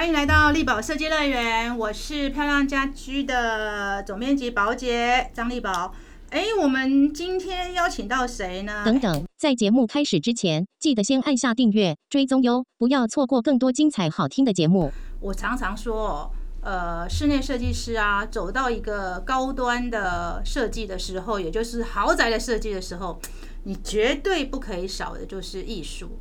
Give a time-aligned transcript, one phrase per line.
[0.00, 5.92] 欢迎来到力宝设计乐园，我是漂亮家居的总编辑宝姐张力宝。
[6.30, 8.82] 哎，我们今天邀请到谁呢？
[8.82, 14.90] 等等，在节目开始之前，记得先按下订阅追踪哟，不要错过更多精彩好听的节目。
[15.20, 16.32] 我常常说，
[16.62, 23.20] 呃，室内设计师啊，走到一个高端的设计的时候，也就是豪宅的设计的时候，
[23.64, 26.18] 你绝对不可以少的就是艺术。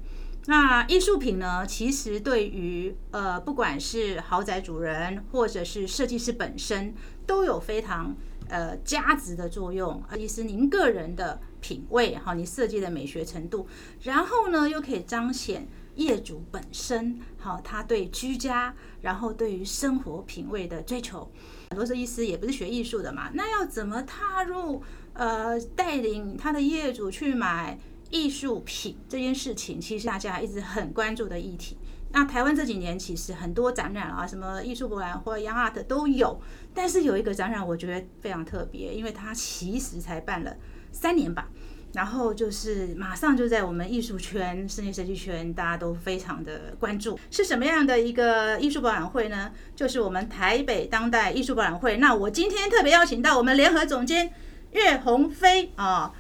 [0.50, 1.64] 那艺术品呢？
[1.64, 6.92] 其实对于呃，不管是豪宅主人或者是设计师本身，
[7.28, 8.16] 都有非常
[8.50, 10.02] 呃价值的作用。
[10.16, 13.68] 其实您个人的品味哈，你设计的美学程度，
[14.02, 21.32] 然后呢，又可以彰显业主本身好他对居家，然后对于生活品味的追求。
[21.70, 24.82] 很多设计师也不是学艺术的嘛，那要怎么踏入
[25.14, 27.79] 呃，带领他的业主去买？
[28.10, 31.78] 艺术品这件事情，其实大家一直很关注的议题。
[32.12, 36.42] 那台湾这几年其实很多展览啊，什么艺术博览或 Young Art 都有。
[36.74, 40.56] 但是有一个展览，我觉得非常特别，因为它其实才办了
[40.92, 41.50] 三年吧。
[41.94, 47.20] 然后就是马上就在我们艺术圈、室内设计圈，大家都非常的关注。
[47.30, 49.52] 是什么样的一个艺术博览会呢？
[49.76, 51.98] 就是我们台北当代艺术博览会。
[51.98, 54.32] 那我今天特别邀请到我们联合总监
[54.72, 56.12] 岳鸿飞啊。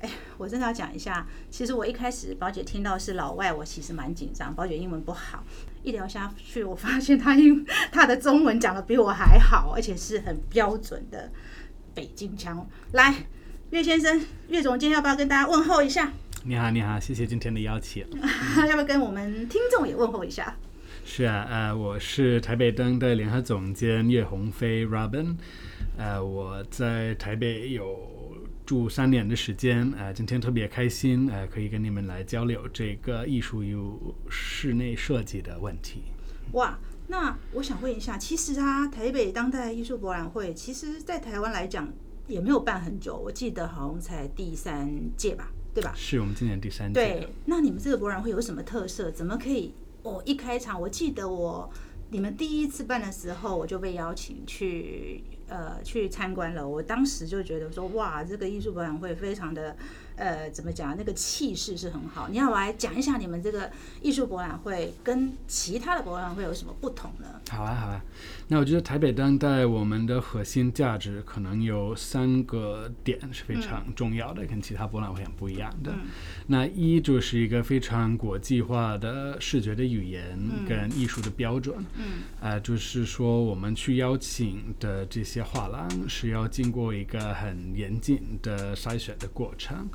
[0.00, 1.26] 哎，我真的要讲一下。
[1.50, 4.54] 其实我一开始宝姐听到是老外，我其实蛮紧张。
[4.54, 5.42] 宝姐英文不好，
[5.82, 11.32] 一聊下去，我发现她英她的中文讲的比我还好，而且是很标准的
[11.94, 12.64] 北京腔。
[12.92, 13.12] 来，
[13.70, 16.12] 岳先生，岳总监要不要跟大家问候一下？
[16.44, 18.06] 你好，你好，谢谢今天的邀请。
[18.68, 20.56] 要不要跟我们听众也问候一下？
[21.04, 25.34] 是啊，呃，我是台北灯的联合总监岳鸿飞 Robin，
[25.96, 28.16] 呃，我在台北有。
[28.68, 33.74] 住三年的时间，呃，今天特别开心，呃，可以跟你们来交流这个艺术与
[34.28, 36.02] 室内设计的问题。
[36.52, 41.90] 哇，那我想问一下，其实啊，台北当代艺术博览会，其实在台湾来讲
[42.26, 44.86] 也没有办很久，我记得好像才第三
[45.16, 45.94] 届吧，对吧？
[45.96, 47.00] 是我们今年第三届。
[47.00, 49.10] 对，那你们这个博览会有什么特色？
[49.10, 49.72] 怎么可以？
[50.02, 51.72] 哦，一开场，我记得我
[52.10, 55.24] 你们第一次办的时候，我就被邀请去。
[55.48, 59.76] 呃，去参观了，我当时就觉得说，哇，这个艺术博览会非常的。
[60.18, 60.96] 呃，怎么讲？
[60.98, 62.26] 那个气势是很好。
[62.28, 63.70] 你要来讲一下你们这个
[64.02, 67.40] 艺术博览会跟其他的博览会有什么不同呢？
[67.50, 68.04] 好啊，好啊。
[68.48, 75.94] 那我觉得台北当代我们的核心价值可能有三个点是非常重要的，跟其他博览会很不一样的。
[76.48, 80.36] 那一就是一个非常国际化的视觉的语言
[80.68, 81.76] 跟艺术的标准。
[81.94, 82.22] 嗯。
[82.40, 89.88] 啊，就是说我们去邀请的这些画廊是要经过一个很严谨的筛选的过程。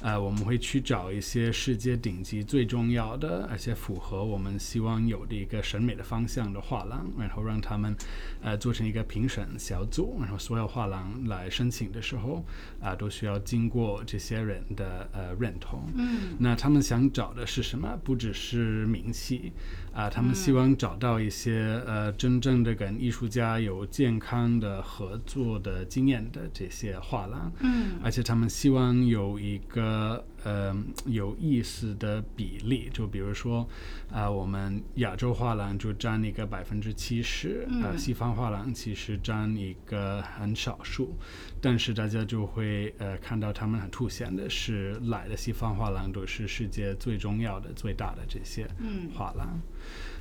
[0.00, 7.96] 呃，我们会去找一些世界顶级最重要的，而且符合我们希望有的一个审美的方向的画廊，然后让他们
[8.40, 12.44] 呃做成一个评审小组，然后所有画廊来申请的时候
[12.80, 15.82] 啊，都需要经过这些人的呃认同。
[15.96, 17.98] 嗯，那他们想找的是什么？
[18.04, 19.52] 不只是名气
[19.92, 27.50] 啊，他们希望找到一些呃真正的跟艺术家有健康的合作的经验的这些画廊。
[27.58, 29.87] 嗯，而且他们希望有一个。
[29.88, 30.76] 呃呃，
[31.06, 33.66] 有意思的比例，就比如说，
[34.10, 41.16] 啊，我们亚洲画廊就占一个百分之七十，呃，西方画廊其实占一个很少数，
[41.60, 48.68] 但是大家就会呃看到他们很凸显的是，来的西方画廊都是世界最重要的、最大的这些
[49.14, 49.60] 画廊，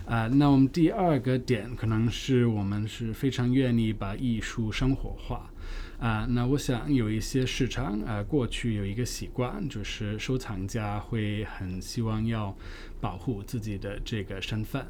[0.05, 5.51] 啊，那我们第二个点可能是我们是非常愿意把艺术生活化。
[6.00, 12.56] 啊，那我想有一些市场啊，过去有一个习惯，就是收藏家会很希望要
[13.02, 14.85] 保护自己的这个身份。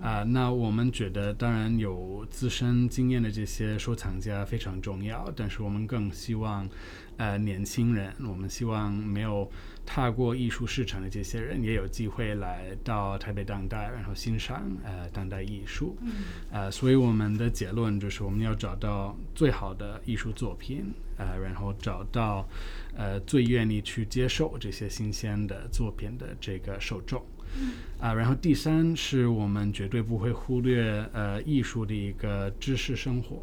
[0.00, 6.68] 啊，那我们觉得，当然有自身经验的这些收藏家非常重要，但是我们更希望，
[7.16, 9.50] 呃，年轻人，我们希望没有。
[9.86, 15.96] 踏过艺术市场的这些人也有机会来到台北当代，然后欣赏呃当代艺术。
[16.00, 16.12] 嗯，
[16.50, 20.86] 呃，所以我们的结论就是我们要找到最好的艺术作品，
[21.18, 22.48] 呃，然后找到
[22.96, 27.22] 呃最愿意去接受这些新鲜的作品的这个受众。
[27.56, 33.42] 嗯，啊，然后第三是我们绝对不会忽略呃艺术的一个知识生活。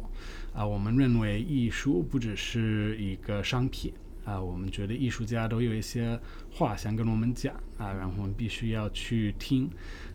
[0.52, 3.90] 啊，我们认为艺术不只是一个商品。
[4.24, 6.18] 啊，我们觉得艺术家都有一些
[6.50, 9.68] 话想跟我们讲啊，然后我们必须要去听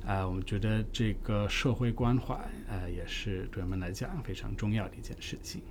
[0.06, 0.28] 啊。
[0.28, 2.36] 我们觉得这个社会关怀，
[2.70, 5.62] 啊，也是对我们来讲非常重要的一件事情。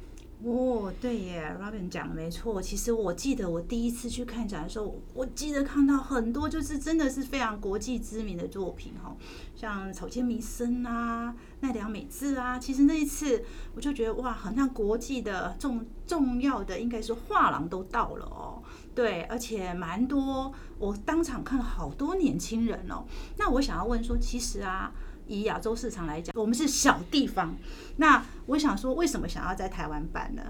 [0.44, 2.60] 哦，对耶，Robin 讲的没错。
[2.60, 9.16] 其实我记得我第一次去看展的时候，我记得看到很多就是真的是非常国际知名的作品哈，
[9.56, 12.58] 像草间弥生啊、奈良美智啊。
[12.58, 13.42] 其实那一次
[13.74, 18.62] 我就觉得哇，好像国际的重重要的应该是画廊都到了哦。
[18.94, 23.06] 对，而且蛮多，我当场看了好多年轻人哦。
[23.38, 24.92] 那我想要问说，其实啊。
[25.26, 27.56] 以亚洲市场来讲，我们是小地方。
[27.96, 30.43] 那我想说，为什么想要在台湾办呢？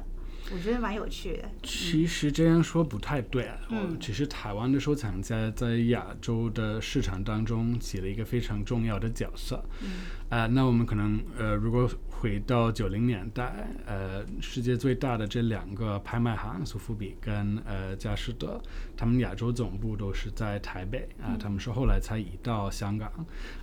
[0.52, 1.50] 我觉得蛮有趣的。
[1.64, 3.58] 其实这样说不太对啊。
[3.68, 3.98] 嗯。
[4.00, 9.64] 其实台湾的收藏家在亚洲的市场当中起了一个非常重要的角色。
[9.82, 9.88] 嗯。
[10.28, 18.60] 啊，那我们可能呃，如果回到九零年代，呃，世界最大的这两个拍卖行，苏富比跟呃佳士得，
[18.96, 21.36] 他们亚洲总部都是在台北啊。
[21.38, 23.10] 他们是后来才移到香港，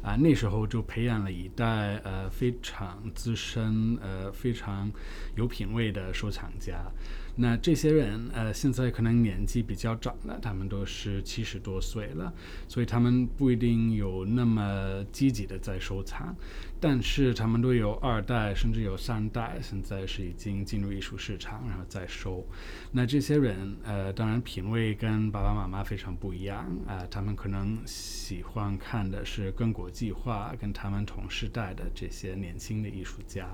[0.04, 4.92] 啊，那时候就培养了一代呃非常资深、呃非常
[5.36, 6.92] 有品位的收藏家。
[7.36, 12.32] 那这些人，呃，现在可能年纪比较长了，他们都是七十多岁了，
[12.68, 16.36] 所以他们不一定有那么积极的在收藏，
[16.84, 22.46] 但是他们都有二代，甚至有三代，现在是已经进入艺术市场，然后再收。
[22.92, 33.48] 那这些人，呃，当然品味跟爸爸妈妈非常不一样，啊，他们可能喜欢看的是更国际化，跟他们同时代的这些年轻的艺术家，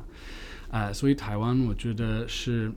[0.72, 2.72] 啊，所以台湾我觉得是。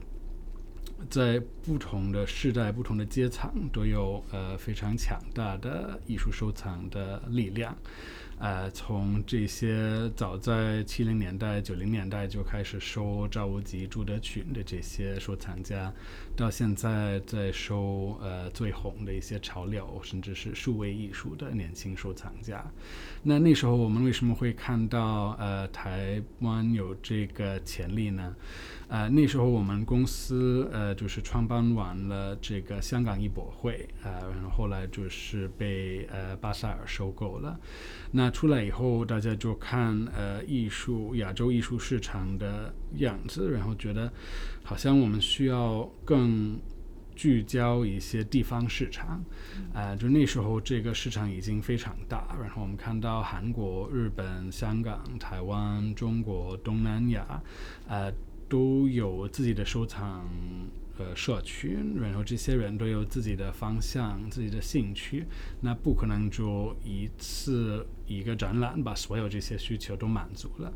[1.09, 7.75] 在不同的世代、不同的阶层，都有呃非常强大的艺术收藏的力量。
[8.39, 15.93] 呃，从这些早在七零年代、九零年代就开始收赵无极、朱德群的这些收藏家，
[16.35, 22.65] 到现在在收呃最红的一些潮流，甚至是数位艺术的年轻收藏家。
[23.21, 28.35] 那那时候我们为什么会看到呃台湾有这个潜力呢？
[28.93, 37.59] 呃，那时候我们公司呃就是创办完了这个香港艺博会啊，然后后来就是被呃巴塞尔收购了。
[38.11, 44.13] 那出来以后，大家就看呃艺术亚洲艺术市场的样子，然后觉得
[44.63, 46.59] 好像我们需要更
[47.15, 49.19] 聚焦一些地方市场。
[49.73, 57.41] 啊，就那时候这个市场已经非常大，然后我们看到韩国、日本、香港、台湾、中国、东南亚，
[57.87, 58.13] 呃。
[58.53, 60.29] 都有自己的收藏
[60.99, 65.25] 呃社群，然后这些人都有自己的方向、自己的兴趣，
[65.61, 70.71] 那不可能就一次一个展览把所有这些需求都满足了。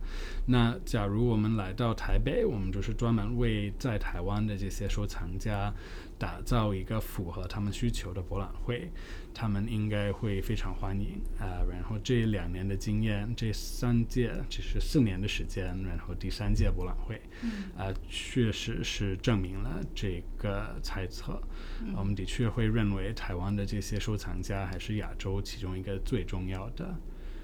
[0.48, 5.72] 那假如我们来到台北，我们就是专门为在台湾的这些收藏家。
[6.18, 8.92] 打造一个符合他们需求的博览会，
[9.34, 11.62] 他们应该会非常欢迎啊。
[11.70, 17.22] 然后这两年的经验，这三届只是四年的时间，然后第三届博览会，
[17.78, 21.42] 啊，确实是证明了这个猜测。
[21.96, 26.96] 我们的确会认为台湾的这些收藏家还是亚洲其中一个最重要的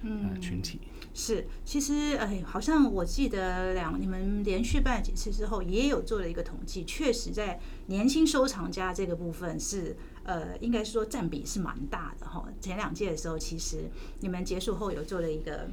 [0.04, 0.80] 呃群体。
[1.14, 12.48] 是，其实哎，好像我记得两你们连续办几次之后，也有做了一个统计，确实在年轻收藏家这个部分是呃，应该说占比是蛮大的哈。
[12.60, 13.90] 前两届的时候，其实
[14.22, 15.68] 你们结束后有做了一个。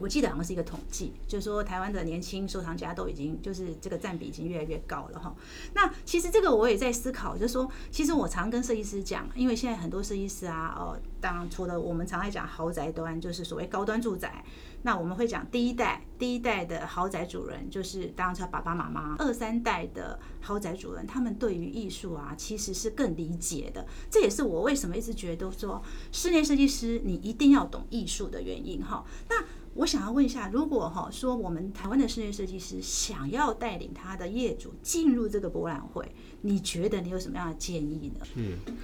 [0.00, 5.34] 我记得好像是一个统计，就是说台湾的年轻收藏家都已经就是这个占比已经越来越高了哈。
[5.74, 14.42] 那其实这个我也在思考，就是说，其实我常跟设计师讲，因为现在很多设计师啊，哦，当然除了我们常爱讲豪宅端，就是所谓高端住宅，
[14.82, 23.86] 那我们会讲第一代第一代的豪宅主人，就是当然他爸爸妈妈，二三代的豪宅主人，他们对于艺术啊，其实是更理解的。
[24.10, 29.04] 这也是我为什么一直觉得说室内设计师你一定要懂艺术的原因哈。
[29.28, 36.04] 那我想要问一下，如果哈说我们台湾的室内设计师想要带领他的业主进入这个博览会，
[36.42, 38.26] 你觉得你有什么样的建议呢？
[38.34, 38.74] 是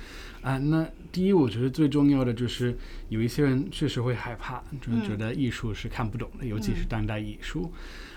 [0.42, 2.76] 啊，那第一，我觉得最重要的就是
[3.08, 7.70] 有一些人确实会害怕，就是觉得艺术是看不懂的，尤其是当代艺术。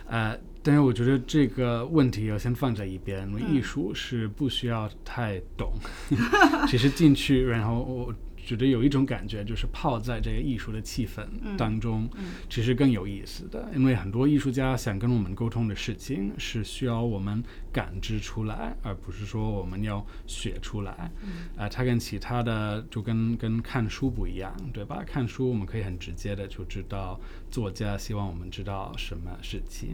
[0.05, 5.73] 呃，但是我觉得这个问题要先放在一边，因为艺术是不需要太懂，
[6.69, 8.13] 其实进去，然后我。
[8.49, 11.23] 觉得有一种感觉，就是泡在这个艺术的气氛
[11.55, 12.09] 当中，
[12.49, 13.69] 其实更有意思的。
[13.75, 21.11] 因为很多艺术家想跟我们沟通的事情，是需要我们感知出来，而不是说我们要写出来。
[21.55, 25.03] 啊，它跟其他的就跟跟看书不一样，对吧？
[25.05, 27.19] 看书我们可以很直接的就知道
[27.51, 29.89] 作家希望我们知道什么事情。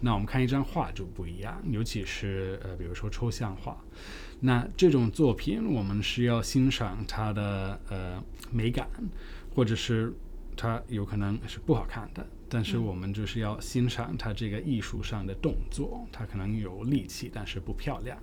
[0.00, 3.76] 那我们看一张画就不一样，尤其是呃，比如说抽象画。
[4.40, 8.88] 那这种作品，我们是要欣赏它的呃美感，
[9.54, 10.12] 或者是
[10.56, 18.16] 它有可能是不好看的，但是我们就是要欣赏它这个艺术上的动作，它可能有力气，但是不漂亮。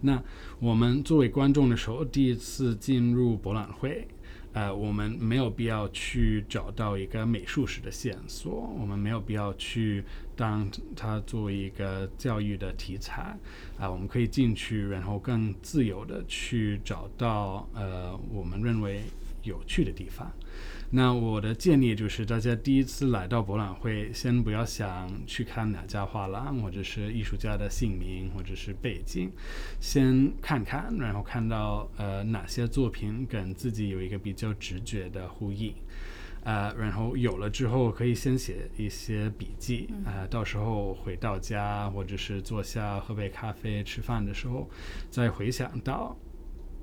[0.00, 0.22] 那
[0.60, 4.06] 我们作为观众的时候，第一次进入博览会，
[4.52, 10.02] 呃，我们没有必要去找到一个美术史的线索，我们没有必要去
[10.34, 13.36] 当它作为一个教育的题材，
[13.78, 19.02] 啊、我们可以进去，然后更自由的去找到呃我们认为
[19.42, 20.30] 有趣的地方。
[20.90, 29.30] 那我的建议就是，大家第一次来到博览会，先不要想去看哪家画廊，或者是艺术家的姓名，或者是背景，
[29.78, 35.74] 先看看，然后看到呃哪些作品跟自己有一个比较直觉的呼应。
[36.44, 44.66] 呃，然后有了之后，可以先写一些笔记，呃，到时候回到家或者是坐下喝杯咖啡、吃饭的时候，
[45.10, 46.16] 再回想到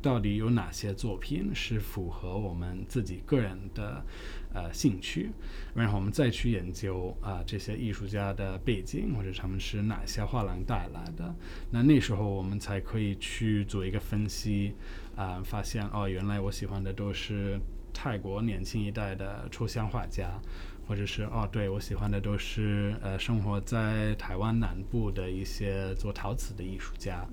[0.05, 4.05] 到底有哪些作品是符合我们自己个人的
[4.53, 5.31] 呃兴趣，
[5.73, 11.33] 然后我们再去研究啊、这些艺术家的背景或者他们是哪些画廊带来的，
[11.71, 14.75] 那那时候我们才可以去做一个分析
[15.15, 17.59] 啊、发现哦，原来我喜欢的都是
[17.91, 20.39] 泰国年轻一代的抽象画家。
[20.87, 27.25] 或者是哦，对我喜欢的都是呃生活在台湾南部的一些做陶瓷的艺术家，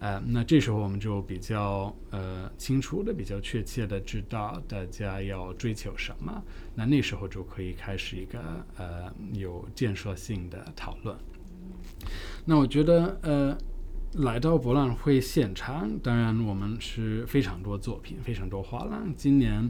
[0.00, 6.42] 呃，那这时候我们就比较呃清楚的、比较确切的知道大家要追求什么，
[6.74, 8.40] 那那时候就可以开始一个
[8.76, 11.16] 呃有建设性的讨论。
[12.44, 13.58] 那我觉得呃。
[14.18, 19.12] 来到博览会现场，当然我们是非常多作品，非常多画廊。
[19.16, 19.68] 今年，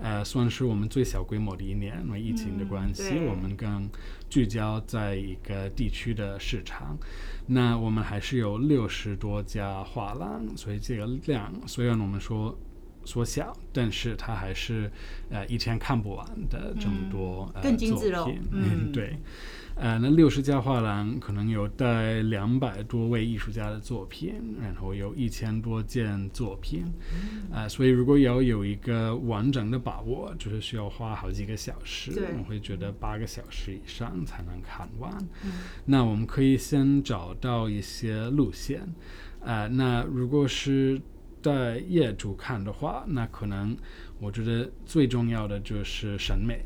[0.00, 3.88] 呃，算是我们最小规模的一年，因为疫情的关系，对我们更
[4.28, 6.98] 聚焦在一个地区的市场。
[7.46, 12.58] 那我们还是有六十多家画廊，所以这个量虽然我们说
[13.04, 14.90] 缩小，但是它还是
[15.30, 19.16] 呃一天看不完的这么多、呃更精致喽作品嗯对。
[19.76, 26.84] 呃，那六十家画廊可能有带两百多位艺术家的作品，然后有一千多件作品，
[27.52, 35.12] 呃，所以如果要有一个完整的把握，就是需要花好几个小时，对我会觉得八个小时以上才能看完。
[35.84, 38.86] 那我们可以先找到一些路线，
[39.40, 41.00] 呃，那如果是
[41.42, 43.76] 带业主看的话，那可能
[44.20, 46.64] 我觉得最重要的就是审美。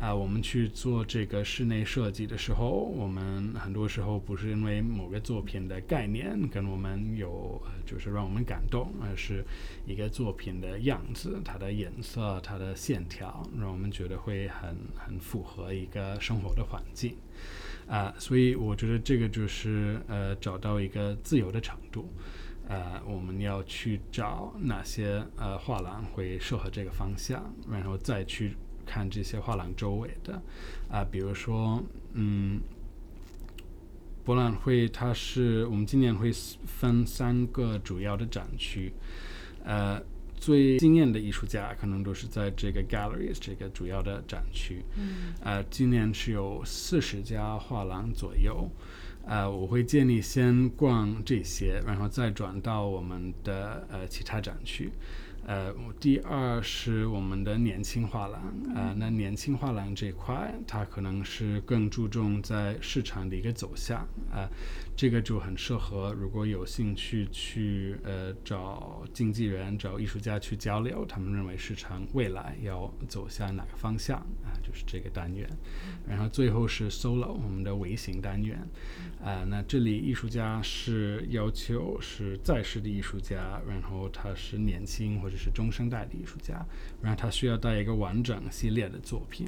[0.00, 9.44] 啊、我们去做这个室内设计的时候，我们很多时候不是因为某个作品的概念跟我们有，就是让我们感动，而是
[9.86, 17.16] 一个作品的样子、它的颜色、它的线条，让我们觉得会很很符合一个生活的环境。
[17.86, 22.12] 啊、所以我觉得这个就是呃找到一个自由的程度。
[22.66, 30.40] 呃，我们要去找哪些呃画廊会适合这个方向，然后再去看这些画廊周围的
[30.90, 32.60] 啊、比如说，嗯，
[34.24, 36.30] 博览会它是我们今年会
[36.66, 38.92] 分三个主要的展区，
[39.64, 40.00] 呃，
[40.36, 44.84] 最惊艳的艺术家可能都是在这个 galleries 这个主要的展区。
[44.96, 48.68] 嗯，呃，今年是有四十家画廊左右。
[49.26, 54.90] 呃，我会建议先逛这些，然后再转到我们的呃其他展区。
[55.46, 58.40] 呃，第二是我们的年轻画廊，
[58.74, 63.98] 呃，那年轻画廊这块，它可能是更注重在市场的一个走向，
[64.32, 64.48] 啊、
[64.96, 75.46] 这个就很适合如果有兴趣去呃找经纪人、找艺术家去交流，他们认为市场未来要走向哪个方向啊、就是这个单元。
[76.08, 78.66] 然后最后是 solo 我们的微型单元，
[79.22, 86.64] 啊、那这里艺术家是要求是在世的艺术家，然后他是年轻或者是中生代的艺术家，
[87.00, 89.46] 然后他需要带一个完整系列的作品，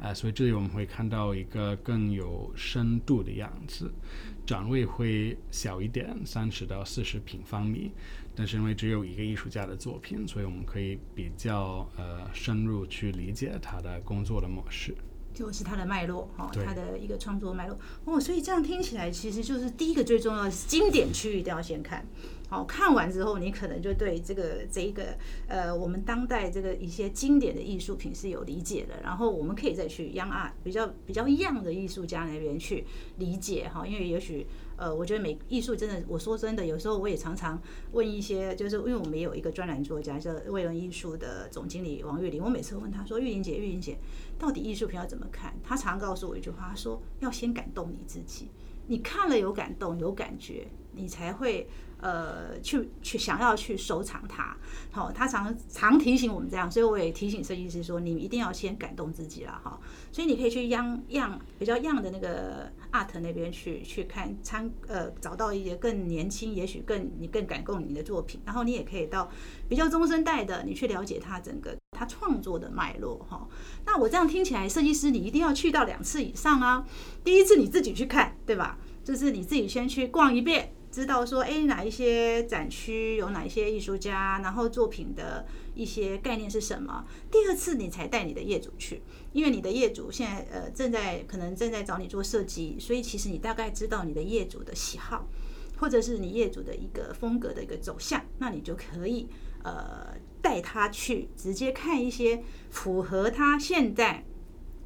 [0.00, 3.92] 啊、所以这里我们会看到一个更有深度的样子，
[4.44, 7.92] 展位会小一点，三十到四十平方米，
[8.34, 14.92] 但是因为只有一个艺术家的作品，所以我们可以比较呃深入去理解他的工作的模式。
[15.34, 22.06] 就是它的脉络哈，对它的一个创作脉络哦，所以这样听起来，其实就是第一个最重要的是经典区域一定要先看。
[22.52, 25.16] 好，看完之后，你可能就对这个这一个
[25.48, 29.00] 呃，我们当代这个一些经典的艺术品是有理解的。
[29.02, 32.84] 然后我们可以再去 Young Art 比较比较央的艺术家那边去
[33.16, 37.58] 理解哈，因为也许呃，我觉得美艺术真的，我说真的，有时候我也常常
[37.92, 43.96] 问一些，就是因为我们也有一个专栏作家叫未伦艺术的总经理王玉玲，我每次问他说：“玉玲姐，玉玲姐，
[44.38, 48.48] 到底艺术品要怎么看？”他常告诉我一句话，他说：“要先感动你自己，
[48.92, 51.66] 你看了有感动有感觉，你才会
[51.98, 54.54] 呃去去想要去收藏它。
[54.90, 59.80] 好，他常常提醒我们这样，所以我也提醒设计师说，你一定要先感动自己了哈。
[60.12, 68.40] 所以你可以去样样比较样的那个 art 那边去去看参呃找到一些更年轻，也许更你更感动你的作品。
[68.44, 69.30] 然后你也可以到
[69.68, 73.48] 比较中生代的，你去了解他整个他创作的脉络哈。
[73.84, 76.86] 那我这样听起来，设计师你一定要去到两次以上啊。
[77.24, 78.78] 第一次你自己去看，对吧？
[79.02, 80.72] 就是你自己先去逛一遍。
[80.92, 87.06] 知道说，哎，哪一些展区有哪一些艺术家，然后作品的一些概念是什么？
[87.30, 95.26] 第二次你才带你的业主去，因为你的业主现在呃正在可能正在找你做设计，所以其实你大概知道你的业主的喜好，
[95.78, 99.26] 或者是你业主的一个风格的一个走向，那你就可以
[99.64, 104.22] 呃带他去直接看一些符合他现在，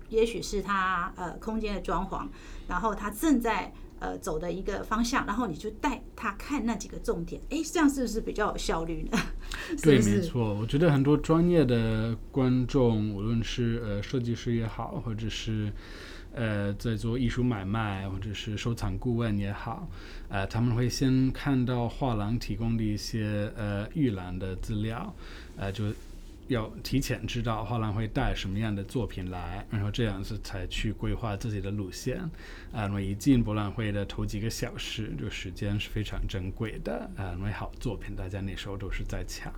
[0.08, 2.28] 也许是他呃空间的装潢，
[2.68, 3.74] 然后他正在。
[3.98, 9.18] 呃，走的一个方向，然后你就带他看那几个重点，哎，这样是不是比较有效率呢？
[9.82, 10.54] 对，没错。
[10.54, 15.72] 我觉得很多专业的观众，无论是呃设计师也好，或者是
[16.34, 19.88] 呃在做艺术买卖，或者是收藏顾问也好，
[20.28, 25.14] 呃，他们会先看到画廊提供的一些呃预览的资料，
[25.56, 25.84] 呃，就。
[26.48, 32.18] 要提前知道画廊会带什么样的作品来，然后这样子才去规划自己的路线。
[32.72, 37.10] 啊，那么一进博览会的头几个小时，这个时间是非常珍贵的。
[37.16, 39.52] 啊，因为好作品大家那时候都是在抢。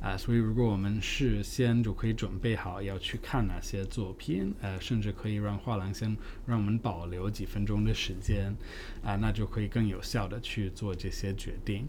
[0.00, 8.54] 啊，所以如果我们事先就可以准备好要去看哪些作品，呃，甚至可以让画廊先让我们保留几分钟的时间，
[9.02, 11.86] 啊，那就可以更有效的去做这些决定。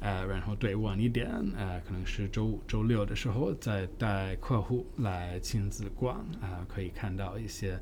[0.00, 7.76] 呃，然后对晚一点，呃，可能是周五、周六的时候再带客户来亲自逛，啊，可以看到一些，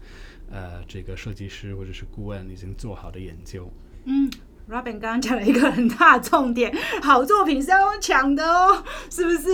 [0.50, 3.70] 呃，这个设计师或者是顾问已经做好的研究。
[4.06, 4.30] 嗯
[4.68, 9.50] ，Robin 刚刚讲了一个很大的重点，好作品是要抢的哦，是不是？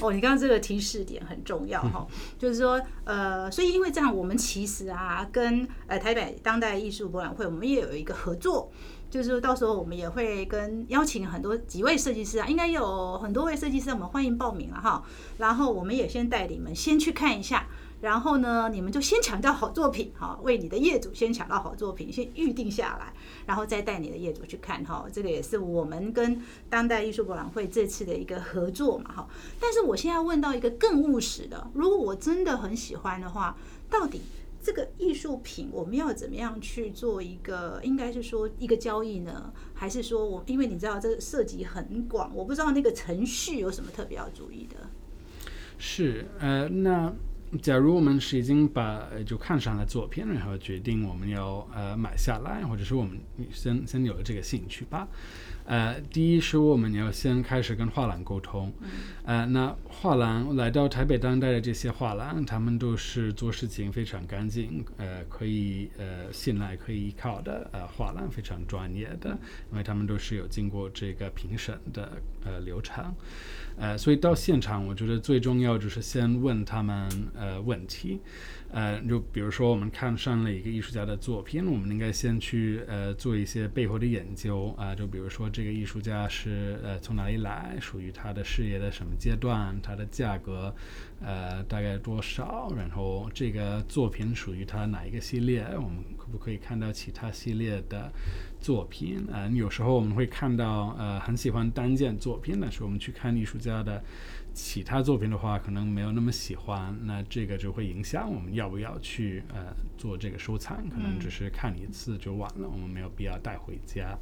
[0.00, 2.06] 哦，你刚刚这个提示点很重要哈，
[2.38, 8.70] 就是说，呃，所以因为这样，我们其实啊，跟呃台北当代艺术博览会，我们也有一个合作。
[9.10, 15.02] 就是到时候我们也会跟邀请很多几位设计师啊，应该有很多位设计师，我们欢迎报名了哈。
[15.38, 17.66] 然后我们也先带你们先去看一下，
[18.00, 23.12] 然后呢，你们就先抢到好作品哈，为你的业主先抢到好作品，先预定下来，
[23.46, 25.06] 然后再带你的业主去看哈。
[25.12, 29.28] 这个也是我们跟当代艺术博览会这次的一个合作嘛哈。
[29.60, 33.56] 但是我现在问到一个更务实的，如果我真的很喜欢的话，
[33.90, 34.20] 到底？
[34.60, 39.52] 这个艺术品我们要怎么样去做一个，应该是说一个交易呢？
[39.72, 44.90] 还是说我因为你知道这涉及很广，我不知道那个程序有什么特别要注意的？
[45.78, 47.10] 是呃，那
[47.62, 53.18] 假如我们是已经把就看上了作品，然后决定我们要呃买下来，或者是我们
[53.50, 55.08] 先先有了这个兴趣吧。
[55.64, 58.72] 呃，第一是我们要先开始跟画廊沟通，
[59.24, 69.36] 呃，那画廊来到台北当代的这些画廊，他们都是做事情非常干净，呃，可以呃信赖、可以依靠的呃画廊，非常专业的，
[69.70, 72.12] 因为他们都是有经过这个评审的
[72.44, 73.14] 呃流程，
[73.78, 78.20] 呃，所以到现场，我觉得最重要就是先问他们呃问题。
[78.70, 84.94] 呃，就比如说我们看上了一个艺术家的作品，我们应该先去呃做一些背后的研究啊。
[84.94, 90.74] 就比如说这个艺术家是呃从哪里来，属于他的事业的什么阶段，他的价格
[91.22, 98.12] 呃大概多少，然后这个作品属于他哪一个系列，我们可不可以看到其他系列的
[98.60, 99.24] 作品？
[99.32, 104.02] 嗯，有时候我们会看到呃很喜欢单件作品，但是我们去看艺术家的。
[104.54, 114.18] 其他作品的话，可能没有那么喜欢，那这个就会影响我们要不要去呃做这个收藏，可能只是看一次就完了，我们没有必要带回家。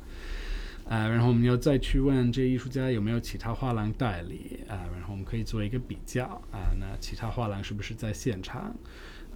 [0.84, 8.76] 呃，然后我们要再去问这艺术家有没有其他画廊代理啊，然后我们可以做一个比较啊，那其他画廊是不是在现场？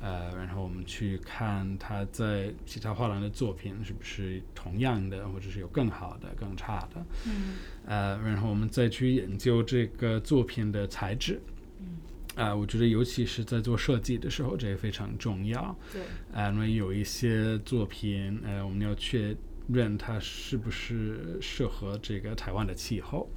[0.00, 7.04] 呃，然后我们去看他在其他画廊的作品是不是同样的，或者是有更好的、更差的。
[7.26, 7.56] 嗯。
[7.86, 11.40] 呃，然后我们再去研究这个作品的材质。
[11.80, 11.98] 嗯。
[12.34, 15.76] 啊，我觉得尤其是在做设计的时候，这个非常重要。
[15.92, 16.02] 对。
[16.32, 19.36] 啊，因为有一些作品，呃，我们要确。
[19.72, 23.30] 认它是不是适合这个台湾的气候？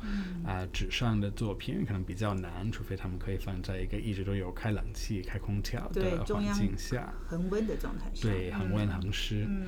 [0.45, 8.27] 啊，纸上的作品可能比较难，除非他们可以放在一个一直都有开冷气、开空调的环境下，恒温的状态下。
[8.27, 9.45] 对，恒温恒湿。
[9.47, 9.67] 嗯。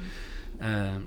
[0.57, 1.05] 嗯，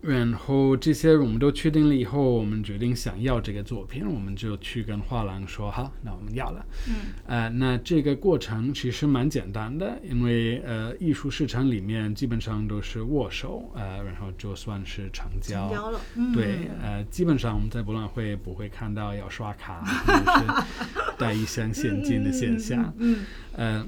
[0.00, 6.64] 然后这些我们都确定了以后，我们决定想要这个作品，我们就去跟画廊说好，那我们要了。
[6.88, 6.94] 嗯，
[7.26, 15.68] 呃，那这个过程其实蛮简单的，因为呃，艺术市场里面基本上都是握手，呃，然后就算是成交。
[15.68, 23.24] 成交了，嗯，对，呃，基本上我们在博览会不会看到要刷卡或者是带一箱现金的现象， 嗯，
[23.56, 23.86] 呃，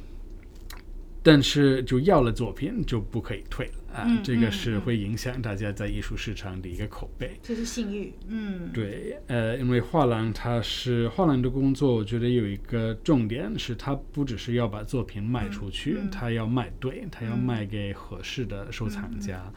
[1.22, 7.36] 但是就要了作品就不可以退了啊、嗯这个是会影响大家在艺术市场的一个口碑。
[7.42, 19.52] 这是信誉，嗯，对，呃，因为画廊它是画廊的工作，我觉得有一个重点是，它不只是要把作品卖出去，嗯它要卖对，它要嗯卖给合适的收藏家。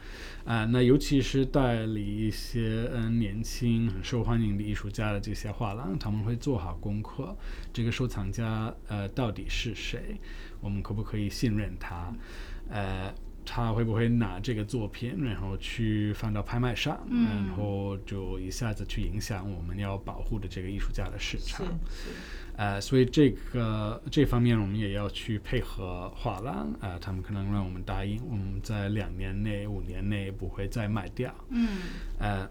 [0.46, 7.38] 啊、那尤其是代理一些嗯、年轻很受欢迎的艺术家的这些画廊，他们会做好功课，
[7.72, 10.20] 这个收藏家呃到底是谁，
[10.64, 12.12] 我们可不可以信任他？
[12.70, 13.14] 呃。
[13.46, 21.68] 他会不会拿这个作品，然后去放到拍卖上，嗯然后就一下子去影响我们要保护的这个艺术家的市场？
[22.56, 31.68] 呃，所以这个这方面我们也要去配合画廊，呃，他们可能让我们答应，我们在两年内、五年内不会再卖掉，嗯
[32.20, 32.50] 呃，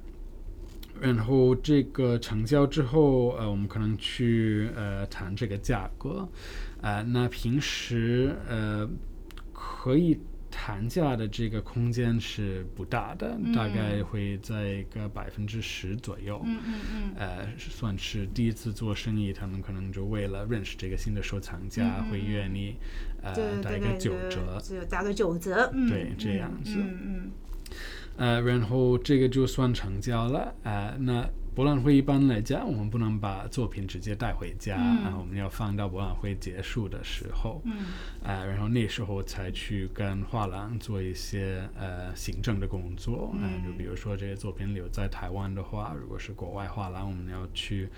[1.00, 6.28] 然后这个成交之后，呃，我们可能去呃谈这个价格，
[6.82, 8.88] 呃，那平时呃
[9.52, 10.18] 可以
[10.50, 16.42] 谈价的这个空间是不大的，大概会在一个百分之十左右。
[16.44, 22.74] 嗯嗯嗯，呃，算是第一次做生意，他们可能就为了认识这个新的收藏家，会愿意
[23.22, 27.30] 呃打一个九折，打个九折，嗯，对这样子嗯嗯
[28.18, 30.54] 呃，然后这个就算成交了。
[30.64, 35.04] 呃，那博览会一般来讲，我们不能把作品直接带回家，嗯。
[35.04, 37.72] 啊，我们要放到博览会结束的时候，嗯。
[38.22, 47.88] 呃，然后那时候才去跟画廊做一些呃行政的工作，嗯、就比如说这些作品留在台湾的话，如果是国外画廊，我们要去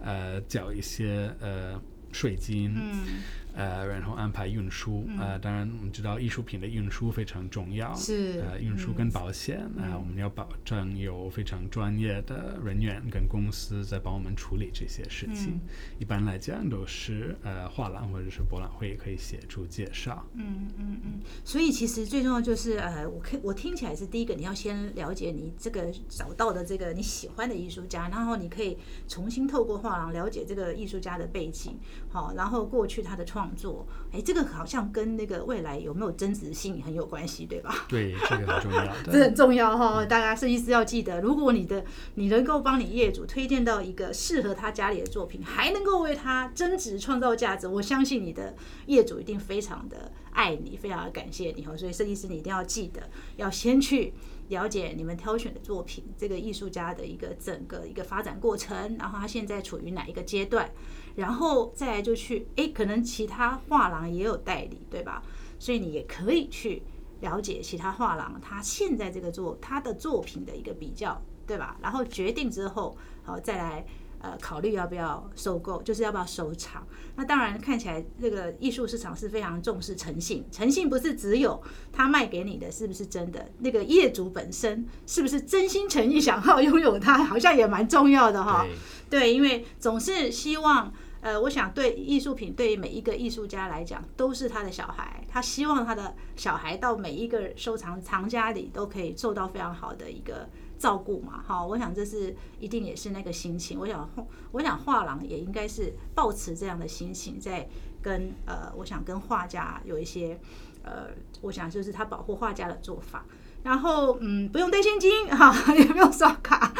[0.00, 1.78] 呃缴一些呃
[2.10, 3.22] 税金，嗯
[3.54, 8.94] 呃，然后安排运输，呃，当然我们知道艺术品的运输非常重要，是呃，运输嗯。
[8.94, 15.52] 跟保险，啊、我们要保证有非常专业的人员跟公司在帮我们处理这些事情。
[15.54, 15.60] 嗯。
[15.98, 20.24] 一般来讲都是呃画廊或者是博览会可以协助介绍。
[20.34, 28.76] 嗯嗯嗯，所以其实最重要就是呃，我可我听起来是第一个，你要先了解你这个找到的这个你喜欢的艺术家，然后你可以
[29.08, 37.74] 重新透过画廊了解这个艺术家的背景，好，然后过去他的创作，哎，这个好像跟那个未来有没有增值性很有关系，对吧？
[37.88, 39.12] 对，这个很重要 这。
[39.24, 48.54] 很重要哈、大家设计师要记得，如果你的你能够帮你业主推荐到一个适合他家里的作品，还能够为他增值创造价值，我相信你的
[48.86, 51.76] 业主一定非常的爱你，非常的感谢你哈。
[51.76, 54.12] 所以设计师你一定要记得，要先去
[54.48, 60.70] 了解你们挑选的作品，这个艺术家的一个整个一个发展过程，然后他现在处于哪一个阶段，
[61.16, 65.22] 然后再来就去，诶，可能其他画廊也有代理，对吧？
[65.58, 66.82] 所以你也可以去
[67.20, 71.76] 了解其他画廊他现在这个作他的作品的一个比较，对吧？
[71.80, 73.86] 然后决定之后，好再来
[74.20, 76.86] 呃考虑要不要收购，就是要不要收藏。
[77.16, 88.66] 那当然看起来这个艺术市场是非常重视诚信，诚信不是只有他卖给你的是不是真的，那个业主本身是不是真心诚意想要拥有它，好像也蛮重要的哈。
[89.08, 90.92] 对，对，因为总是希望，
[91.24, 100.46] 呃，我想对艺术品对每一个艺术家来讲都是他的小孩，他希望他的小孩到每一个收藏藏家里都可以受到非常好的一个
[100.78, 101.42] 照顾嘛。
[101.42, 103.80] 好，我想这是一定也是那个心情。
[103.80, 104.06] 我想，
[104.52, 107.66] 我想画廊也应该是抱持这样的心情，在
[108.02, 110.38] 跟呃，我想跟画家有一些
[110.82, 111.06] 呃，
[111.40, 113.24] 我想就是他保护画家的做法。
[113.62, 116.70] 然后，嗯，不用带现金哈， 也不用刷卡，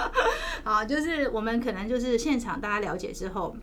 [0.62, 3.56] 好，就是我们可能就是现场大家了解之后，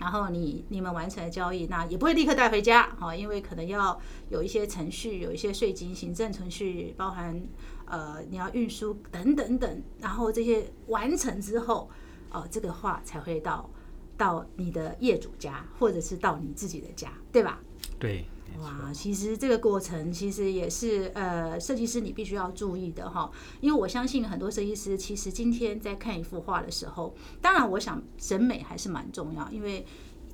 [0.00, 7.38] 然后你你们完成了交易，那也不会立刻带回家，哈，因为可能要有一些程序，有一些税金、行政程序，包含
[7.84, 11.90] 呃你要运输等等等，然后这些完成之后，
[12.32, 13.68] 哦、这个话才会到
[14.16, 17.60] 到你的业主家，或者是到你自己的家，对吧？
[17.98, 18.24] 对，
[18.60, 29.86] 哇，其实这个过程其实也是呃，设计师你必须要注意的哈，因为我相信很多设计师其实今天在看一幅画的时候，当然我想审美还是蛮重要，因为。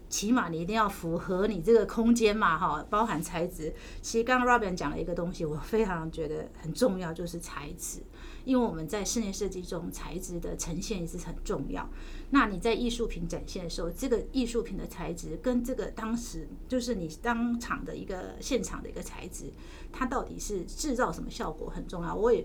[0.09, 3.75] 起码你一定要符合你这个空间嘛，哈，包含材质。
[4.01, 7.99] 其实刚刚 Robin 讲了一个东西，我非常觉得很重要，就是材质。
[8.45, 11.91] 因为我们在室内设计中，材质的呈现也是很重要。
[12.31, 19.53] 那你在艺术品展现的时候，这个艺术品的材质跟这个当时就是你当场的一个现场的一个材质，
[19.93, 22.15] 它到底是制造什么效果很重要。
[22.15, 22.45] 我也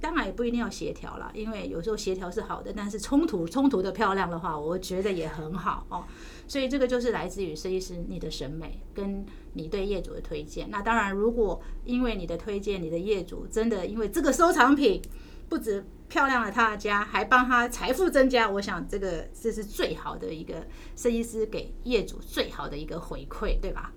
[0.00, 6.04] 当然也不一定要协调啦，因为有时候协调是好的，但是冲突冲突的漂亮的话，我觉得也很好哦。
[6.46, 10.70] 所以这个就是来自于设计师你的审美跟你对业主的推荐。
[10.70, 15.02] 那当然，如果因为你的推荐，你的业主真的因为这个收藏品
[15.48, 23.92] 不止漂亮了他的家，还帮他财富增加，我想这个这是最好的一个设计师给业主最好的一个回馈，对吧？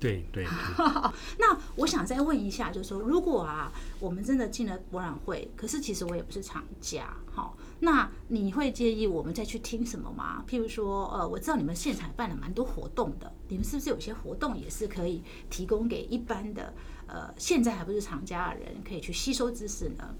[0.00, 0.46] 对对对，
[1.40, 10.44] 那我想再问一下，就是说，如果啊，我们真的进了博览会，可是其实我也不是厂家，哈，那你会介意我们再去听什么吗？
[10.48, 15.20] 譬如说，呃，我知道你们现场办了蛮多活动的，你们是不是有些活动也是可以
[15.50, 16.72] 提供给一般的，
[17.08, 20.14] 呃，现在还不是厂家的人可以去吸收知识呢？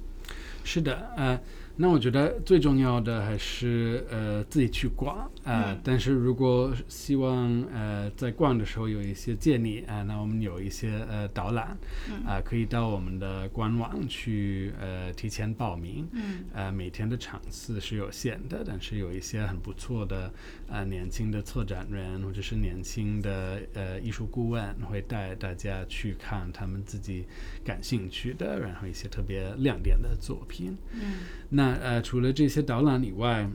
[0.65, 1.41] 是的，呃，
[1.81, 11.79] 那我觉得最重要的还是呃自己去逛，呃，但是如果希望呃在逛的时候有一些建议啊、那我们有一些呃导览，
[12.27, 20.33] 啊、可以到我们的官网去呃提前报名，嗯，呃每天的场次是有限的，但是有一些很不错的
[20.67, 27.25] 呃年轻的策展人或者是年轻的呃艺术顾问会带大家去看他们自己
[27.65, 30.77] 感兴趣的，然后一些特别亮点的作品。
[30.93, 33.49] 嗯，那呃，除了这些导览以外，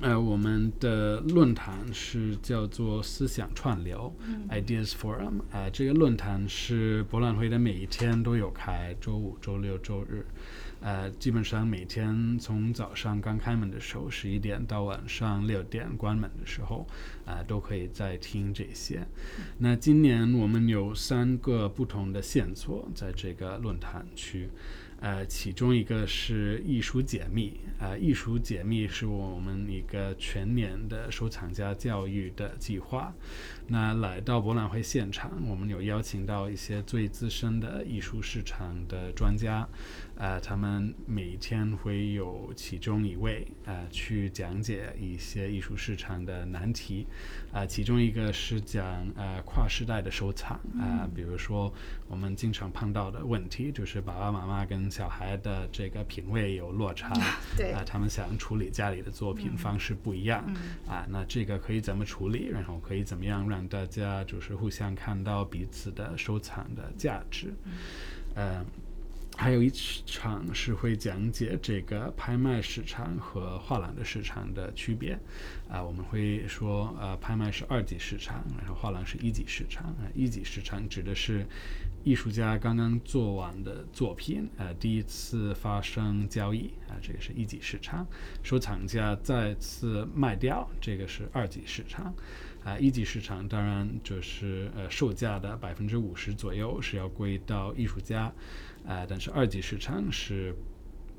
[0.00, 4.12] 呃，我们的论坛是叫做思想串流、
[4.48, 5.42] （Ideas Forum）。
[5.50, 10.26] 呃，这个论坛是博览会的每一天都有开，周五、周六、周日。
[10.80, 16.88] 呃，基本上每天从早上刚开门的时候十一点到晚上六点关门的时候，
[17.24, 19.06] 啊、都可以在听这些。
[19.58, 24.48] 那今年我们有三个不同的线索在这个论坛区。
[25.02, 33.12] 呃，其中一个是艺术解密，呃，艺术解密是我们一个全年的收藏家教育的计划。
[33.66, 39.68] 那来到博览会现场，我们有邀请到一些最资深的艺术市场的专家，
[40.16, 47.06] 呃，他们每天会有其中一位呃去讲解一些艺术市场的难题，
[47.52, 51.72] 啊、其中一个是讲呃跨时代的收藏啊、比如说
[52.08, 57.12] 我们经常碰到的问题就是爸爸妈妈跟小孩的这个品味有落差，
[57.56, 57.72] 对。
[57.72, 60.44] 啊、他们想处理家里的作品方式不一样，
[60.86, 62.46] 啊，那这个可以怎么处理？
[62.48, 67.52] 然后可以怎么样让大家就是互相看到彼此的收藏的价值？
[68.34, 68.64] 呃，
[69.42, 69.68] 还有一
[70.06, 75.18] 场是会讲解这个拍卖市场和画廊的市场的区别。
[75.68, 79.86] 啊、我们会说，呃，拍卖是二级市场，然后画廊是一级市场。
[79.86, 81.44] 啊、一级市场指的是
[82.04, 88.06] 艺术家刚刚做完的作品，呃，第一次发生交易，啊、这个是一级市场。
[88.44, 92.14] 收藏家再次卖掉，这个是二级市场。
[92.62, 98.32] 啊、一级市场当然就是呃售价的百分之五十左右是要归到艺术家，
[98.86, 100.54] 啊、但是二级市场是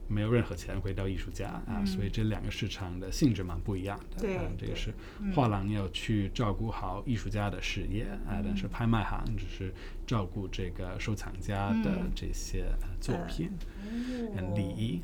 [0.07, 4.27] 没有任何钱回到艺术家啊，所以这两个市场的性质蛮不一样的。
[4.57, 4.93] 这个是
[5.33, 9.73] 画廊要去照顾好艺术家的事业啊，但是拍卖行只是
[10.05, 15.01] 照顾这个收藏家的嗯这些呃作品哦跟利益。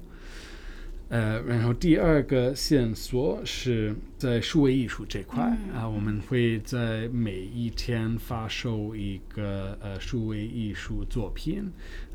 [1.10, 5.44] 呃，然后第二个线索是在数位艺术这块、
[5.74, 11.64] 啊，我们会在每一天发售一个呃数位艺术作品，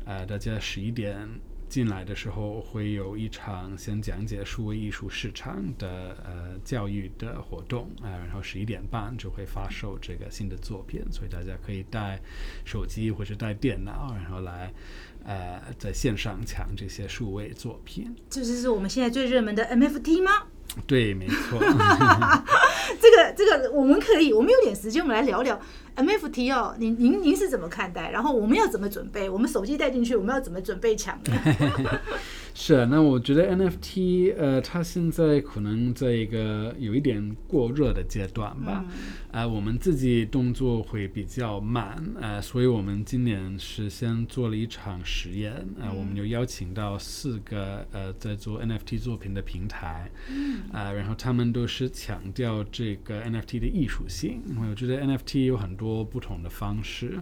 [0.05, 1.27] 呃，大家十一点
[1.75, 12.17] 进来的时候会有一场先讲解数位艺术市场的呃教育的活动啊、然后十一点半就会发售这个新的作品，所以大家可以带
[12.63, 14.73] 手机或者带电脑，然后来
[15.25, 18.15] 呃在线上抢这些数位作品。
[18.29, 20.47] 这就是我们现在最热门的 MFT 吗？
[20.85, 21.59] 对，没错。
[22.99, 25.59] 这个这个我们可以，我们有点时间，我们来聊聊
[25.95, 26.75] MFT 哦。
[26.77, 28.11] 您您您是怎么看待？
[28.11, 29.29] 然后我们要怎么准备？
[29.29, 31.99] 我们手机带进去，我们要怎么准备抢呢？
[32.57, 38.85] 是啊，那我觉得 NFT 呃，它现在可能在一个有一点过热的阶段吧。
[39.31, 50.09] 呃，我们自己动作会比较慢，呃，所以我们今年是先做了一场实验，呃，我们就邀请到四个呃在做 NFT 作品的平台，
[50.71, 57.19] 呃，然后他们都是强调这个 NFT 的艺术性，因为我觉得 NFT 有很多不同的方式，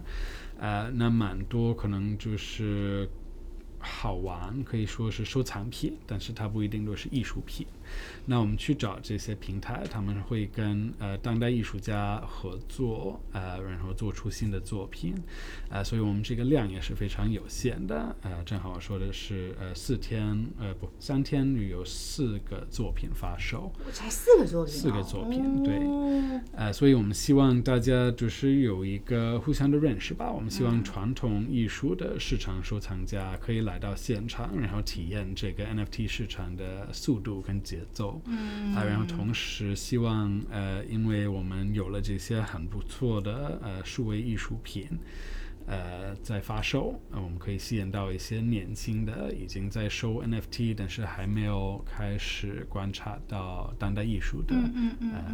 [0.60, 3.10] 啊，那蛮多可能就是。
[3.84, 7.66] 好玩，可以说是收藏品，但是它不一定都是艺术品。
[8.24, 15.14] 那我们去找这些平台，他们会跟呃当代艺术家合作，呃，然后做出新的作品，
[15.68, 25.74] 呃，所以我们这个量也是非常有限的，呃，正好我说的是呃四天，呃不三天有四个作品发售，我才四个作品、哦，四个作品对。
[25.74, 30.32] 哦呃，所以我们希望大家就是有一个互相的认识吧。
[30.32, 38.20] 我们希望传统艺术的市场收藏家可以来来到现场，然后体验这个 NFT 市场的速度跟节奏。
[38.26, 44.86] 嗯，啊，然后同时希望呃，因为我们有了这些很不错的呃数位艺术品。
[45.66, 54.54] 呃，在发售，呃，我们可以吸引到一些年轻的已经在收 NFT，但是还没有开始观察到当代艺术的
[55.00, 55.24] 呃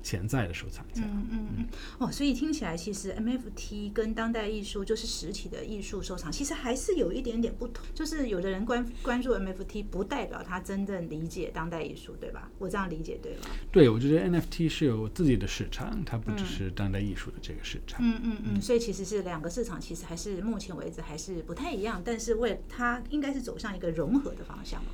[0.00, 1.02] 潜在的收藏家。
[1.04, 1.66] 嗯嗯嗯。
[1.98, 7.84] 哦，所以听起来其实 NFT 跟当代艺术就是实体的艺术收藏，其实还是有一点点不同。
[7.92, 12.48] 就是有的人关关注 NFT，不代表他真正理解当代艺术，对吧？
[12.60, 13.46] 我这样理解对吗？
[13.72, 17.98] 对，我觉得 NFT 是有自己的市场，它不只是当代艺术的这个市场。
[18.00, 18.62] 嗯嗯嗯。
[18.62, 19.63] 所以其实是两个市。
[19.64, 24.90] 市场其实还是目前为止还是不太一样，但是为它应该是走向一个融合的方向嘛。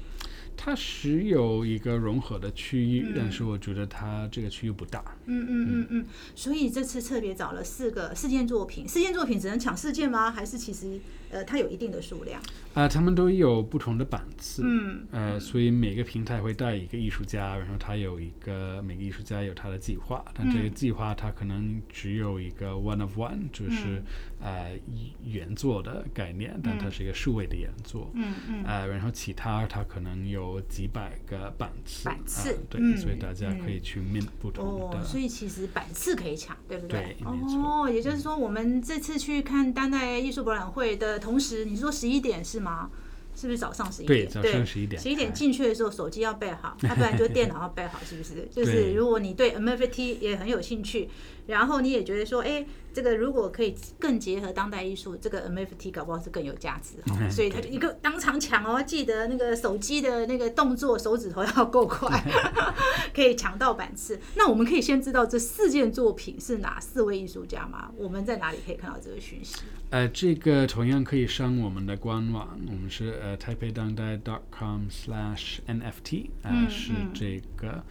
[0.56, 5.02] 它是有一个融合的区域，但是我觉得它这个区域不大。
[5.26, 6.06] 嗯嗯嗯嗯，
[6.37, 10.30] 所以这次特别找了四个四件作品，四件作品只能抢四件吗？
[10.30, 12.40] 还是其实呃它有一定的数量？
[12.74, 14.62] 啊，他们都有不同的版次。
[14.64, 24.02] 嗯，呃，所以每个平台会带一个艺术家，然后他有一个每个艺术家有他的计划，但这个计划它可能只有一个 one of one，就是
[24.40, 24.78] 呃
[25.24, 28.10] 原作的概念，但它是一个数位的原作。
[28.14, 28.64] 嗯嗯。
[28.64, 32.04] 呃，然后其他它可能有几百个版次。
[32.04, 32.58] 版次。
[32.68, 34.98] 对，所以大家可以去面不同的。
[34.98, 37.16] 哦，所以其实版次可以抢，对不对？
[37.18, 42.59] 对，哦，也就是说，我们这次去看当代艺术博览会的同时，你说十一点是？
[42.59, 42.90] 吗？
[43.37, 44.26] 是不是早上十一点？
[44.26, 45.00] 对，早上十一点。
[45.00, 48.48] 十一点进去的时候，手机要备好，要不然就电脑要备好，是不是？
[48.50, 51.09] 就是如果你对 MFT 也很有兴趣，
[51.50, 52.64] 然后你也觉得说，哎。
[52.92, 62.20] 这个如果可以更结合当代艺术，这个 MFT 搞不好是更有价值哈，所以他就一个当场抢哦，记得那个手机的那个动作，手指头要够快，
[63.14, 64.18] 可以抢到版次。
[64.34, 67.92] 那我们可以先知道这四件作品是哪四位艺术家吗？
[67.96, 69.60] 我们在哪里可以看到这个讯息？
[69.90, 74.18] 呃，这个同样可以上我们的官网，我们是呃 taipei 当代
[74.50, 77.84] .com/slash/nft，呃是这个。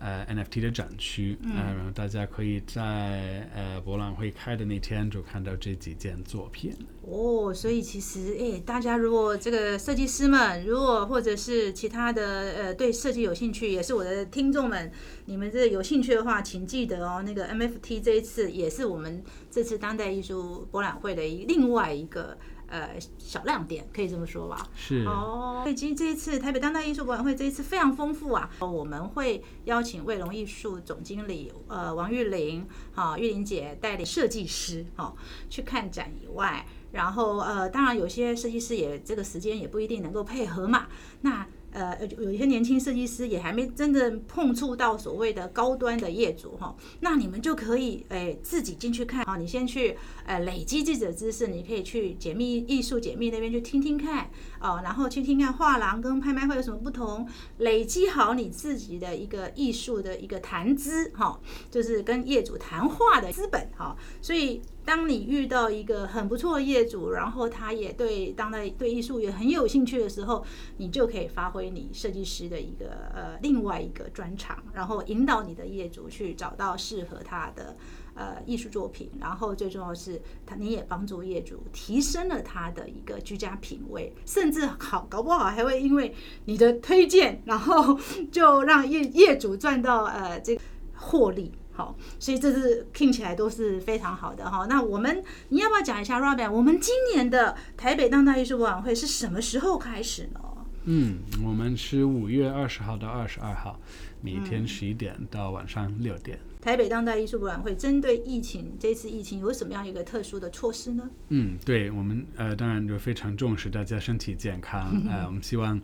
[0.00, 6.74] 呃，NFT 的展区，嗯，然后大家可以在呃博览会开的那天就看到这几件作品。
[7.02, 14.90] 哦，所以其实，哎，大家如果这个设计师们，如果或者是其他的呃对设计有兴趣，也是我的听众们，
[15.26, 22.36] 你们这有兴趣的话，请记得哦，那个 MFT 这一次也是我们这次当代艺术博览会的一另外一个。
[22.68, 24.68] 呃，小亮点可以这么说吧？
[24.76, 25.60] 是哦。
[25.62, 35.16] 所以今这一次台北当代艺术博览会这一次非常丰富啊，我们会邀请卫龙艺术总经理呃王玉玲，哦玉玲姐带领设计师哦
[35.50, 40.86] 去看展以外，然后呃当然有些设计师也这个时间也不一定能够配合嘛，
[41.22, 41.46] 那。
[41.72, 57.28] 呃，有一些年轻设计师也还没真正碰触到所谓的高端的业主哈，那你们就可以诶自己进去看啊，你先去呃累积自己的知识，你可以去解密艺术解密那边去听听看啊，然后去听看画廊跟拍卖会有什么不同，
[57.58, 61.38] 累积好你自己的一个艺术的一个谈资哈，
[61.70, 64.62] 就是跟业主谈话的资本哈，所以。
[64.88, 70.42] 当你遇到一个很不错的业主，然后他也对当代对艺术也很有兴趣的时候，
[70.78, 77.76] 你就可以发挥你设计师的一个呃另外一个专长，然后引导你的业主去找到适合他的
[78.14, 86.14] 呃艺术作品，然后最重要是他你也帮助业主提升了他的一个居家品味，甚至好搞不好还会因为
[86.46, 88.00] 你的推荐，然后
[88.32, 90.62] 就让业业主赚到呃这个
[90.94, 91.52] 获利。
[91.78, 94.66] 好，所以这是听起来都是非常好的哈。
[94.68, 96.50] 那我们你要不要讲一下，Robin？
[96.50, 100.40] 我们今年的台北当代艺术博览会是什么时候开始呢？
[100.86, 103.78] 嗯，我们是五月二十号到二十二号，
[104.20, 106.38] 每天十一点到晚上六点。
[106.60, 111.08] 台北当代艺术博览会针对疫情，这次疫情有什么样一个特殊的措施呢？
[111.28, 115.80] 嗯，对我们呃，当然就非常重视大家身体健康，呃，我们希望，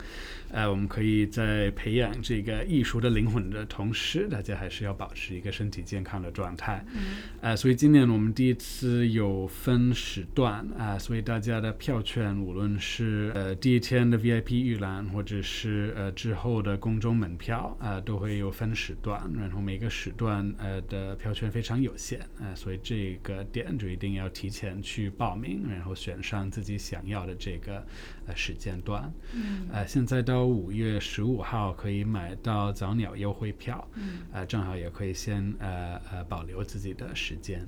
[0.50, 6.84] 呃，我们可以在培养这个艺术的灵魂的同时，大家还是要保持一个身体健康的状态。
[6.92, 7.02] 嗯，
[7.40, 20.52] 呃，所以今年我们第一次有分时段啊，所以大家的票券，无论是呃第一天的 VIP 预览，或者是呃之后的公众门票啊，都会有分时段，然后每个时段。
[20.58, 27.84] 呃的票券非常有限，呃，所以这个点就一定要提前去报名，然后选上自己想要的这个
[28.26, 29.12] 呃时间段。
[29.34, 37.66] 嗯，呃，现在到五月十五号可以买到早鸟优惠票，嗯，呃，正好也可以先呃呃保留自己的时间。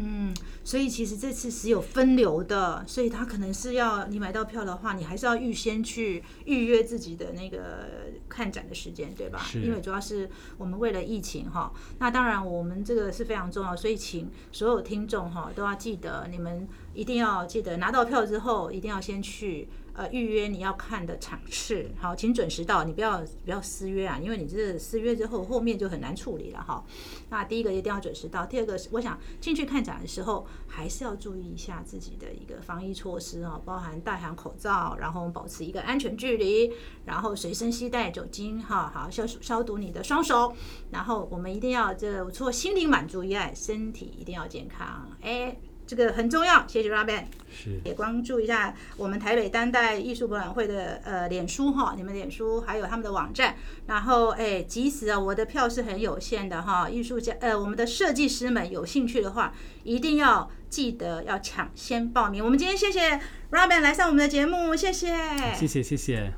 [0.00, 0.32] 嗯，
[0.62, 7.88] 所以其实这次是有分流的，所以他可能是要你买到票的话，你还是要预先去预约自己的那个
[8.28, 9.44] 看展的时间，对吧？
[9.54, 19.68] 因为主要是我们为了疫情哈，那当然我们这个是非常重要，所以请所有听众哈都要记得，你们一定要记得拿到票之后，一定要先去。
[19.98, 21.90] 呃预约你要看的场次。
[21.98, 26.84] 好，请准时到，你不要不要私约啊，因为你这私约之后后面就很难处理了哈。
[27.30, 36.72] 那第一个一定要准时到，第二个是我想进去看展的时候还是要注意一下自己的一个防疫措施啊，包含戴好口罩，然后保持一个安全距离，
[37.04, 40.54] 然后随身携带酒精哈，好消消毒你的双手，
[40.92, 45.56] 然后我们一定要这除了心灵满足以外，身体一定要健康，哎。
[45.88, 62.44] 这个很重要，谢谢 Robin，是也关注一下我们台北当代艺术博览会的呃脸书哈，你们脸书还有他们的网站，然后哎，即使啊我的票是很有限的哈，艺术家呃我们的设计师们有兴趣的话，一定要记得要抢先报名。
[62.44, 63.18] 我们今天谢谢
[63.50, 65.16] Robin 来上我们的节目，谢谢，
[65.54, 66.34] 谢谢谢谢。